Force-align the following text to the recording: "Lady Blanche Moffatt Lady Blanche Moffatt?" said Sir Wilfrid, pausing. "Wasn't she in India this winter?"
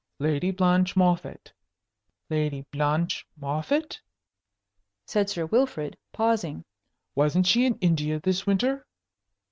"Lady 0.17 0.49
Blanche 0.49 0.95
Moffatt 0.95 1.53
Lady 2.27 2.65
Blanche 2.71 3.27
Moffatt?" 3.39 4.01
said 5.05 5.29
Sir 5.29 5.45
Wilfrid, 5.45 5.95
pausing. 6.11 6.65
"Wasn't 7.13 7.45
she 7.45 7.67
in 7.67 7.75
India 7.81 8.19
this 8.19 8.47
winter?" 8.47 8.87